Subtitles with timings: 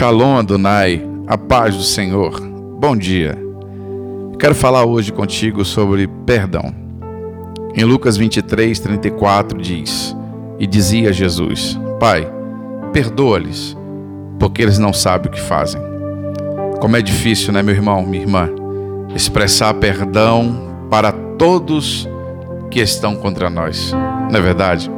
[0.00, 2.40] Shalom Adonai, a paz do Senhor.
[2.40, 3.36] Bom dia.
[4.38, 6.74] Quero falar hoje contigo sobre perdão.
[7.74, 10.16] Em Lucas 23, 34 diz:
[10.58, 12.26] E dizia Jesus: Pai,
[12.94, 13.76] perdoa-lhes,
[14.38, 15.82] porque eles não sabem o que fazem.
[16.80, 18.48] Como é difícil, né, meu irmão, minha irmã,
[19.14, 22.08] expressar perdão para todos
[22.70, 23.92] que estão contra nós,
[24.30, 24.90] não é verdade?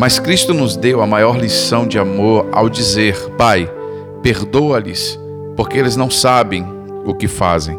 [0.00, 3.70] Mas Cristo nos deu a maior lição de amor ao dizer: Pai,
[4.22, 5.18] perdoa-lhes,
[5.56, 6.64] porque eles não sabem
[7.04, 7.78] o que fazem.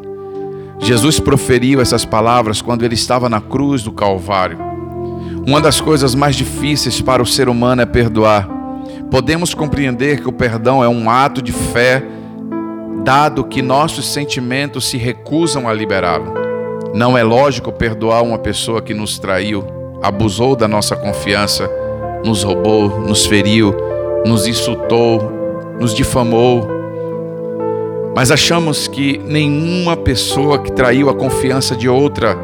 [0.80, 4.58] Jesus proferiu essas palavras quando ele estava na cruz do Calvário.
[5.48, 8.50] Uma das coisas mais difíceis para o ser humano é perdoar.
[9.10, 12.04] Podemos compreender que o perdão é um ato de fé,
[13.04, 16.34] dado que nossos sentimentos se recusam a liberá-lo.
[16.94, 19.66] Não é lógico perdoar uma pessoa que nos traiu,
[20.02, 21.70] abusou da nossa confiança,
[22.26, 23.76] nos roubou, nos feriu,
[24.26, 25.43] nos insultou,
[25.80, 26.68] nos difamou.
[28.16, 32.38] Mas achamos que nenhuma pessoa que traiu a confiança de outra,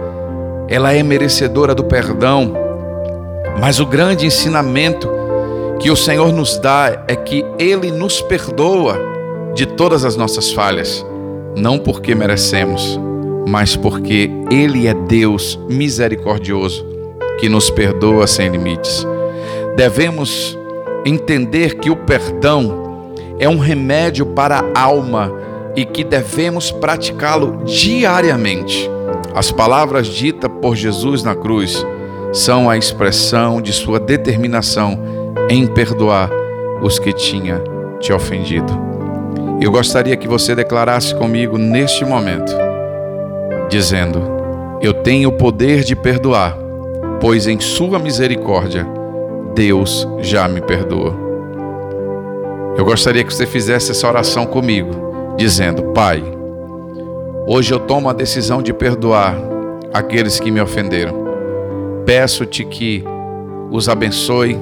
[0.68, 2.54] ela é merecedora do perdão.
[3.60, 5.10] Mas o grande ensinamento
[5.80, 8.98] que o Senhor nos dá é que Ele nos perdoa
[9.54, 11.06] de todas as nossas falhas,
[11.56, 13.00] não porque merecemos,
[13.48, 16.86] mas porque Ele é Deus misericordioso
[17.40, 19.06] que nos perdoa sem limites.
[19.76, 20.58] Devemos
[21.06, 22.89] entender que o perdão
[23.40, 25.32] é um remédio para a alma
[25.76, 28.90] e que devemos praticá-lo diariamente.
[29.34, 31.86] As palavras ditas por Jesus na cruz
[32.34, 35.00] são a expressão de sua determinação
[35.50, 36.30] em perdoar
[36.82, 37.62] os que tinha
[38.00, 38.72] te ofendido.
[39.62, 42.54] Eu gostaria que você declarasse comigo neste momento,
[43.70, 44.22] dizendo:
[44.82, 46.58] Eu tenho o poder de perdoar,
[47.20, 48.88] pois em Sua misericórdia
[49.54, 51.29] Deus já me perdoa.
[52.80, 56.24] Eu gostaria que você fizesse essa oração comigo, dizendo: Pai,
[57.46, 59.36] hoje eu tomo a decisão de perdoar
[59.94, 61.14] aqueles que me ofenderam.
[62.06, 63.04] Peço-te que
[63.70, 64.58] os abençoe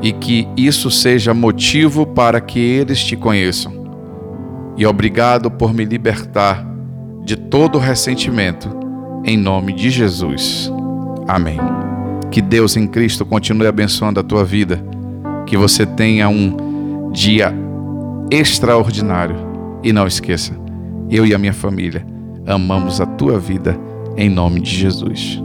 [0.00, 3.74] e que isso seja motivo para que eles te conheçam.
[4.78, 6.66] E obrigado por me libertar
[7.26, 8.70] de todo ressentimento,
[9.22, 10.72] em nome de Jesus.
[11.28, 11.60] Amém.
[12.30, 14.82] Que Deus em Cristo continue abençoando a tua vida,
[15.44, 16.69] que você tenha um
[17.12, 17.54] dia
[18.30, 19.36] extraordinário.
[19.82, 20.52] E não esqueça,
[21.08, 22.06] eu e a minha família
[22.46, 23.78] amamos a tua vida
[24.16, 25.42] em nome de Jesus.